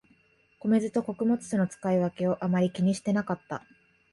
[0.65, 3.63] 米酢と穀物酢の使い分けをあまり気にしてなかった